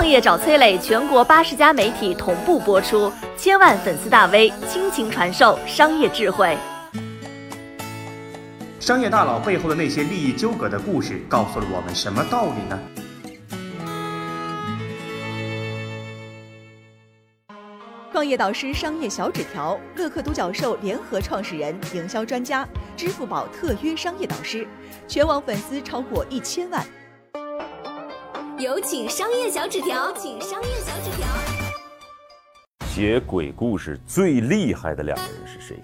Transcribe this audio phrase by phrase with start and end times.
[0.00, 6.56] 创业找崔磊，全国八十家媒体同步播出，千万粉丝大 V 倾情传授商业智慧。
[8.80, 12.80] 商业大佬背后的那些利益纠葛的故事，告诉了我们什么道理呢？
[18.10, 24.66] 创业导师商业小纸条，乐客独角兽联合创始人、营销专家，支付宝特约商业导师，
[25.06, 26.82] 全网粉丝超过一千万。
[28.60, 31.26] 有请商业小纸条，请商业小纸条。
[32.88, 35.80] 写鬼故事最厉害的两个人是谁？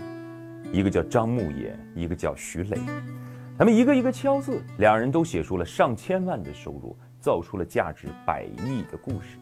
[0.70, 2.78] 一个叫张牧野，一个叫徐磊。
[3.56, 9.38] 他们一个一个敲字，两人都写出了上千万的收入，造出了价值百亿的故事。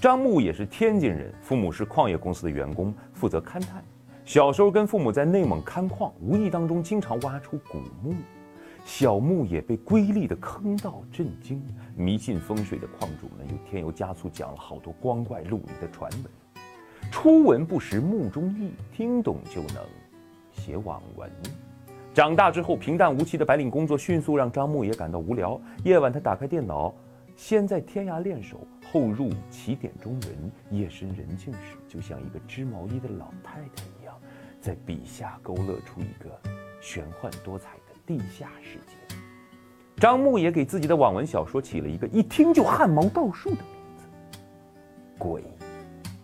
[0.00, 3.80] 张牧野是天津人，父母是矿业公司的员工，负责勘探。
[4.24, 8.12] 小时候跟父母在内蒙勘矿，无意当中经常挖出古墓。
[8.86, 11.60] 小牧野被瑰丽的坑道震惊，
[11.96, 17.10] 迷信风水的矿主们又添油加醋讲了好多光怪陆离的传闻。
[17.10, 19.84] 初闻不识木中意，听懂就能
[20.52, 21.28] 写网文。
[22.14, 25.60] 长大之后，平淡无奇的白领工作迅速让张牧野感到无聊。
[25.84, 26.94] 夜晚，他打开电脑，
[27.34, 30.52] 先在天涯练手，后入起点中文。
[30.70, 34.14] 夜深人静时，就像一个织毛衣的老太太一样，
[34.60, 36.40] 在笔下勾勒出一个
[36.80, 37.70] 玄幻多彩。
[38.06, 39.16] 地下世界，
[39.96, 44.04] 张牧也给自己的网文小说起了一个一听就汗毛倒竖的名字——
[45.18, 45.42] 鬼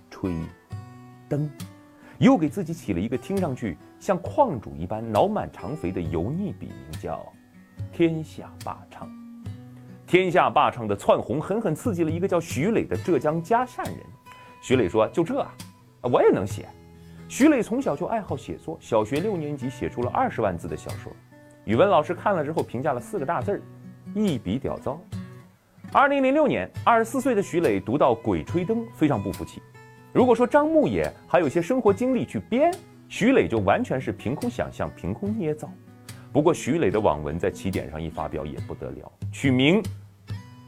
[0.09, 0.33] 吹
[1.29, 1.51] 灯，
[2.19, 7.21] 又给自己起了一个听上去像矿主一般脑满肠肥的油腻笔名，叫
[7.93, 9.11] 天下霸唱。
[10.07, 13.97] 天下霸唱的窜红狠狠刺激了一个叫徐磊的浙江嘉善人。
[14.63, 15.53] 徐磊说：“就这啊，
[16.03, 16.69] 我也能写。”
[17.29, 21.11] 徐磊从小就爱好写作，小学六年级写出了二十万字的小说。
[21.65, 23.63] 语文老师看了之后评价了四个大字儿：
[24.15, 25.01] 一笔屌糟。
[25.93, 29.63] 二零零六年，二十四岁的徐磊读到《鬼吹灯》，非常不服气。
[30.13, 32.75] 如果说张牧野还有些生活经历去编，
[33.09, 35.71] 徐磊就完全是凭空想象、凭空捏造。
[36.33, 39.81] 不过徐磊的网文在起点上一发表也不得了，取名《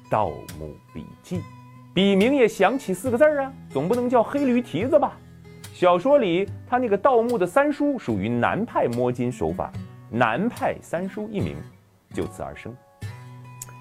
[0.08, 0.28] 盗
[0.60, 1.38] 墓笔记》，
[1.92, 5.18] 笔名也想起四个字儿啊，总不能叫黑驴蹄子吧？
[5.72, 9.72] 小说里他那个盗墓的三叔属于南派摸金手法。
[10.16, 11.56] 南派三叔一名，
[12.12, 12.72] 就此而生。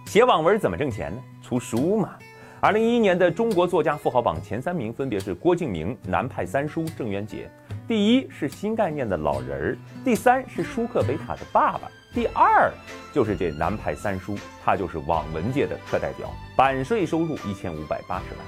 [0.07, 1.21] 写网文怎么挣钱呢？
[1.43, 2.15] 出书嘛。
[2.59, 7.47] 二零一一年的中国作家富豪榜前三名分别是郭敬明、南派三叔郑渊洁。
[7.87, 11.81] 第一是新概念的老人儿，第三是舒克贝塔的爸爸，
[12.15, 12.73] 第二
[13.13, 14.35] 就是这南派三叔，
[14.65, 16.27] 他就是网文界的课代表，
[16.57, 18.39] 版税收入一千五百八十万。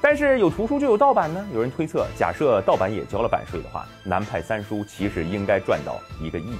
[0.00, 1.44] 但是有图书就有盗版呢？
[1.52, 6.56] 有人推测，假设盗版也交了版税的话，南派三叔其实应该赚到一个亿。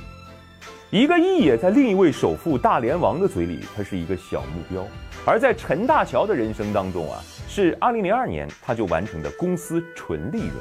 [0.91, 4.83] 一个亿也在另一位首富大连王的嘴里，它是一个小目标；
[5.27, 10.55] 而在陈大乔的人生当中啊，是二零零二年他就完成的公司纯利润。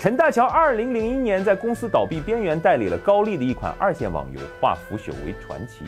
[0.00, 5.84] 陈大乔二零零一年在公司倒闭边缘代理了高丽的一款二线网游，化腐朽为传奇。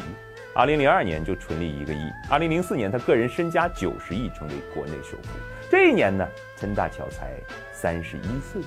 [0.55, 1.99] 二零零二年就纯利一个亿。
[2.31, 5.31] 二零零四年他个人身家九十亿，成为国内首富。
[5.69, 6.25] 这一年呢，
[6.57, 7.33] 陈大乔才
[7.73, 8.63] 三十一岁。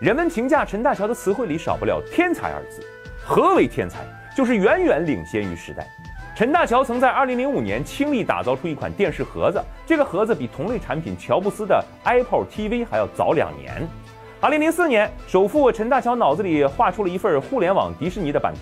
[0.00, 2.82] 人们评价陈大乔的词汇里少不了“天才”二字。
[3.30, 3.98] 何为天才？
[4.34, 5.86] 就是远远领先于时代。
[6.34, 13.86] 陈大乔曾在2005年倾力打造出一款电视盒子，这个盒子比同类产品乔布斯的 Apple TV 还要早两年。
[14.40, 18.60] 2004年，首富陈大乔脑子里画出了一份互联网迪士尼的版图。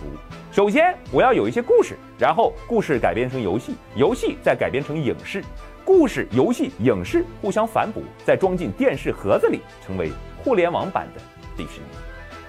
[0.50, 5.44] 首先，我要有一些故事，然后故事改编成游戏，游戏再改编成影视，
[5.84, 10.10] 故事、游戏、影视互相反哺，再装进电视盒子里，成为
[10.43, 11.21] 互联网版的
[11.56, 12.05] 迪士尼。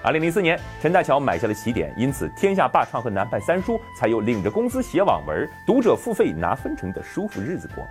[0.08, 7.86] 二零零四年，陈大乔买下了起点，因此天下霸唱和南派三叔才有领着工资写网文、读者付费拿分成的舒服日子过。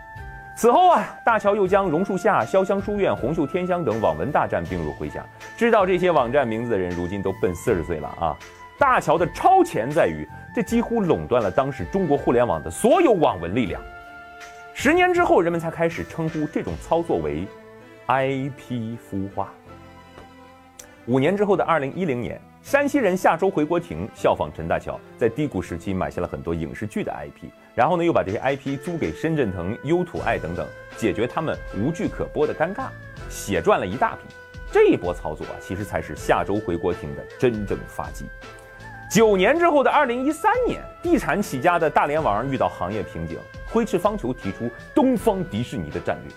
[0.55, 5.23] 此后啊，大乔又将榕树下、潇湘书院、红袖添香等网文大战并入麾下。
[5.55, 8.35] 知道这些网站名字的人，如今都奔四十岁了啊！
[8.79, 13.79] 大乔的超前在于，这几乎垄断了当时中国互联网的所有网文力量。
[14.73, 17.47] 十年之后，人们才开始称呼这种操作为
[18.08, 19.53] IP 孵化。
[21.08, 30.68] 五年之后的二零一零年，山西人夏周回国亭效仿陈大乔，在低谷时期买下了很多影视剧的 IP，然后呢又把这些 IP 租给深圳腾、优土爱等等，
[30.98, 32.90] 解决他们无剧可播的尴尬，
[33.30, 34.24] 血赚了一大笔。
[34.70, 38.26] 这一波操作啊，其实才是夏周回国亭的真正发迹。
[39.09, 43.40] 九年之后的二零一三年，地产起家的大连王遇到行业瓶颈，
[43.72, 46.36] 挥斥方遒提出东方迪士尼的战略。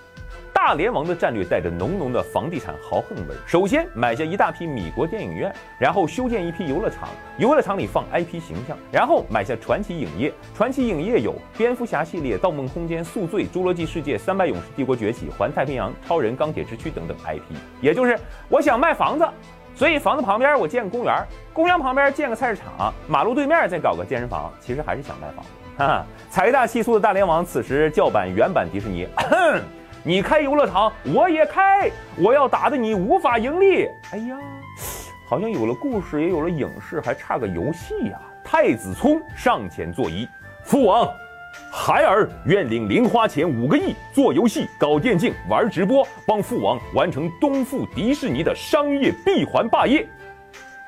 [0.62, 3.38] 大连王的战略带着浓浓的房地产豪横味儿。
[3.46, 7.08] 首先买下一大批米国电影院，然后修建一批游乐场，
[7.38, 10.30] 游乐场里放 IP 形象，然后买下传奇影业。
[10.54, 17.56] 传奇影业有蝙蝠侠系列、盗梦空间、宿醉、侏罗纪世界、三百勇士、帝国崛起、环太平洋、超人、钢铁之躯等等 IP。
[17.80, 18.18] 也就是
[18.50, 19.26] 我想卖房子，
[19.74, 25.50] 所以房子旁边我建个公园，公园旁边建个菜市场，马路对面再搞个健身房，其实还是想卖房子。
[25.78, 29.08] 哈哈，财大气粗的大连王此时叫板原版迪士尼。
[30.02, 33.86] 你开游乐场，我也开，我要打得你无法盈利。
[34.12, 34.38] 哎呀，
[35.26, 38.18] 好像有了故事，也有了影视，还差个游戏呀。
[38.42, 40.26] 太子聪上前作揖，
[40.64, 41.06] 父王，
[41.70, 50.08] 孩儿愿领零花钱五个亿做游戏、搞电竞、玩直播，帮父王完成东富迪士尼的商业闭环霸业。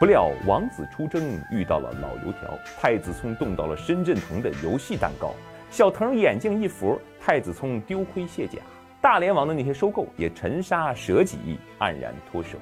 [0.01, 5.35] 不料王子出征遇到了老油条，太子聪动到了深圳腾的游戏蛋糕，
[5.71, 8.59] 小腾眼镜一扶，太子聪丢盔卸甲。
[9.03, 12.57] 大连王的那些收购也沉沙舍己，黯然脱手。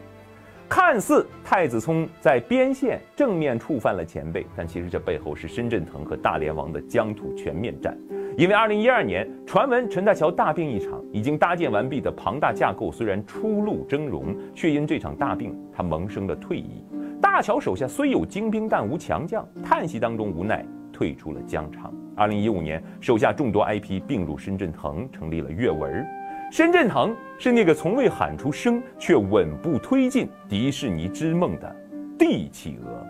[0.70, 7.94] 看似太子聪在边线正面触犯了前辈，但其实这背后是深圳腾和大连王的疆土全面战。
[8.38, 16.82] 因为二零一二年传闻陈大桥大病一场，已经搭建完毕的庞大架构虽然初露峥嵘，却因这场大病他萌生了退役。
[17.20, 21.92] 大乔手下虽有精兵，但无强将，叹息当中无奈退出了疆场。
[22.16, 26.06] 二零一五年，手下众多 IP 并入深圳腾，成立了阅文。
[26.50, 31.76] 深圳腾是那个从未喊出声却稳步推进迪士尼之梦的
[32.18, 33.06] 地企鹅。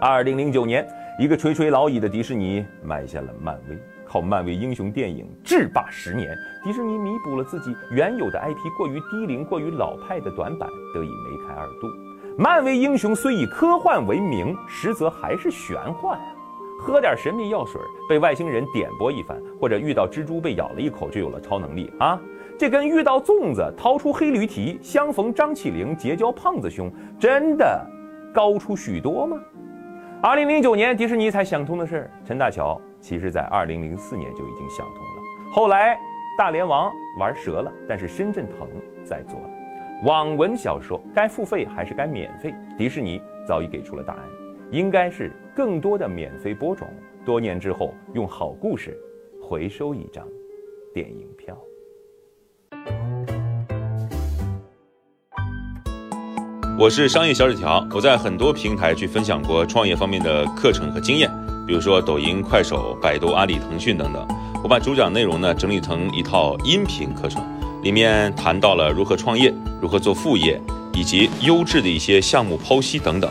[0.00, 0.88] 二零零九年，
[1.18, 6.34] 一个垂垂老矣的迪士尼买下了漫威，靠漫威英雄电影制霸十年，
[6.64, 11.86] 迪士尼弥补了自己原有的 IP 过于低龄、过于老派的短板，得以梅开二度。
[12.38, 16.18] 漫威英雄虽以科幻为名，实则还是玄幻！
[16.80, 17.78] 喝点神秘药水，
[18.08, 22.18] 被外星人点拨一番，或者遇到蜘蛛被咬了一口就有了超能力啊！
[22.58, 27.86] 这跟遇到粽子掏出黑驴蹄，相逢张起灵结交胖子兄，真的
[28.32, 29.38] 高出许多吗？
[30.22, 35.52] 二零零九年，迪士尼才想通的事，陈大乔其实在二零零四年就已经想通了。
[35.52, 35.98] 后来
[36.38, 38.66] 大连王玩折了，但是深圳腾
[39.04, 39.50] 在做了。
[40.04, 42.54] 网文小说该付费还是该免费？
[42.78, 44.22] 迪士尼早已给出了答案，
[44.72, 46.86] 应该是更多的免费播种。
[47.24, 48.96] 多年之后，用好故事
[49.42, 50.24] 回收一张
[50.94, 51.58] 电影票。
[56.78, 61.28] 我是商业小纸条，我在很多平台去分享过创业方面的课程和经验，
[61.66, 64.26] 比如说抖音、快手、百度、阿里、腾讯等等。
[64.62, 67.42] 我把主讲内容呢整理成一套音频课程。
[67.82, 70.60] 里面谈到了如何创业、如何做副业，
[70.92, 73.30] 以及优质的一些项目剖析等等，